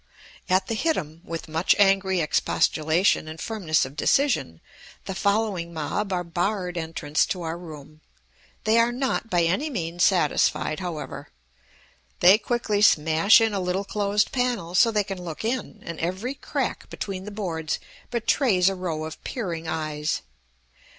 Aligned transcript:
At 0.49 0.65
the 0.65 0.73
hittim, 0.73 1.21
with 1.25 1.47
much 1.47 1.75
angry 1.77 2.21
expostulation 2.21 3.27
and 3.27 3.39
firmness 3.39 3.85
of 3.85 3.95
decision, 3.95 4.59
the 5.05 5.13
following 5.13 5.71
mob 5.75 6.11
are 6.11 6.23
barred 6.23 6.75
entrance 6.75 7.23
to 7.27 7.43
our 7.43 7.55
room. 7.55 8.01
They 8.63 8.79
are 8.79 8.91
not, 8.91 9.29
by 9.29 9.43
any 9.43 9.69
means 9.69 10.03
satisfied, 10.03 10.79
however; 10.79 11.29
they 12.19 12.39
quickly 12.39 12.81
smash 12.81 13.39
in 13.39 13.53
a 13.53 13.59
little 13.59 13.85
closed 13.85 14.31
panel 14.31 14.73
so 14.73 14.89
they 14.89 15.03
can 15.03 15.21
look 15.23 15.45
in, 15.45 15.83
and 15.85 15.99
every 15.99 16.33
crack 16.33 16.89
between 16.89 17.25
the 17.25 17.29
boards 17.29 17.77
betrays 18.09 18.69
a 18.69 18.75
row 18.75 19.03
of 19.03 19.23
peering 19.23 19.67
eyes. 19.67 20.23